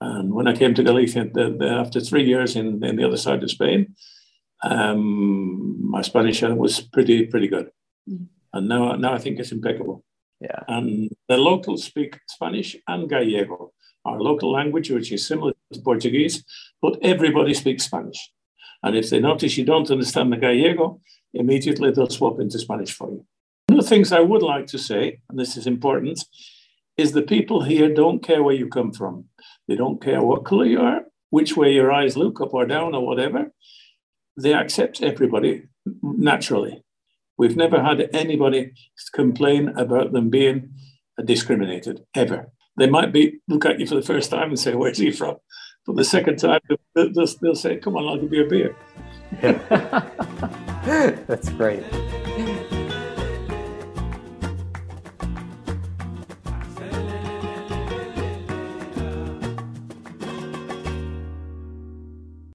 And 0.01 0.33
when 0.33 0.47
I 0.47 0.55
came 0.55 0.73
to 0.75 0.83
Galicia, 0.83 1.25
the, 1.33 1.55
the, 1.57 1.69
after 1.69 1.99
three 1.99 2.23
years 2.23 2.55
in, 2.55 2.83
in, 2.83 2.95
the 2.95 3.05
other 3.05 3.17
side 3.17 3.43
of 3.43 3.51
Spain, 3.51 3.95
um, 4.63 5.89
my 5.89 6.01
Spanish 6.01 6.41
was 6.41 6.81
pretty 6.81 7.25
pretty 7.25 7.47
good. 7.47 7.69
Mm. 8.09 8.27
And 8.53 8.69
now, 8.69 8.93
now 8.93 9.13
I 9.13 9.17
think 9.17 9.39
it's 9.39 9.51
impeccable. 9.51 10.03
Yeah. 10.39 10.63
And 10.67 11.09
the 11.27 11.37
locals 11.37 11.83
speak 11.83 12.19
Spanish 12.27 12.75
and 12.87 13.09
Gallego 13.09 13.73
our 14.05 14.19
local 14.19 14.51
language, 14.51 14.89
which 14.91 15.11
is 15.11 15.27
similar 15.27 15.53
to 15.73 15.81
Portuguese, 15.81 16.43
but 16.81 16.97
everybody 17.01 17.53
speaks 17.53 17.85
Spanish. 17.85 18.31
And 18.83 18.95
if 18.95 19.09
they 19.09 19.19
notice 19.19 19.57
you 19.57 19.65
don't 19.65 19.89
understand 19.89 20.31
the 20.31 20.37
Gallego, 20.37 21.01
immediately 21.33 21.91
they'll 21.91 22.09
swap 22.09 22.39
into 22.39 22.59
Spanish 22.59 22.93
for 22.93 23.09
you. 23.09 23.25
One 23.67 23.79
of 23.79 23.85
the 23.85 23.89
things 23.89 24.11
I 24.11 24.19
would 24.19 24.43
like 24.43 24.67
to 24.67 24.77
say, 24.77 25.21
and 25.29 25.39
this 25.39 25.57
is 25.57 25.65
important, 25.65 26.23
is 26.97 27.11
the 27.11 27.23
people 27.23 27.63
here 27.63 27.93
don't 27.93 28.23
care 28.23 28.43
where 28.43 28.55
you 28.55 28.67
come 28.67 28.93
from. 28.93 29.25
They 29.67 29.75
don't 29.75 30.01
care 30.01 30.21
what 30.21 30.45
color 30.45 30.65
you 30.65 30.79
are, 30.81 31.01
which 31.31 31.57
way 31.57 31.73
your 31.73 31.91
eyes 31.91 32.15
look, 32.15 32.39
up 32.39 32.53
or 32.53 32.65
down 32.65 32.93
or 32.93 33.05
whatever. 33.05 33.51
They 34.37 34.53
accept 34.53 35.01
everybody 35.01 35.63
naturally. 36.03 36.83
We've 37.37 37.57
never 37.57 37.81
had 37.81 38.09
anybody 38.13 38.71
complain 39.13 39.69
about 39.69 40.13
them 40.13 40.29
being 40.29 40.69
discriminated, 41.25 42.01
ever 42.13 42.51
they 42.77 42.89
might 42.89 43.11
be 43.11 43.39
look 43.47 43.65
at 43.65 43.79
you 43.79 43.87
for 43.87 43.95
the 43.95 44.01
first 44.01 44.29
time 44.29 44.49
and 44.49 44.59
say, 44.59 44.75
"Where's 44.75 44.97
he 44.97 45.11
from?" 45.11 45.37
But 45.85 45.95
the 45.95 46.05
second 46.05 46.37
time, 46.37 46.61
they'll, 46.95 47.11
they'll 47.41 47.55
say, 47.55 47.77
"Come 47.77 47.95
on, 47.95 48.07
I'll 48.07 48.17
give 48.17 48.33
you 48.33 48.45
a 48.45 48.49
beer." 48.49 48.75
Yeah. 49.41 49.53
That's 51.27 51.49
great. 51.49 51.83